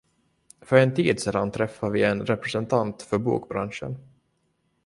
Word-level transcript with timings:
För 0.61 0.75
en 0.75 0.95
tid 0.95 1.19
sedan 1.19 1.51
träffade 1.51 1.93
vi 1.93 2.03
en 2.03 2.25
representant 2.25 3.01
för 3.01 3.17
bokbranschen. 3.17 3.97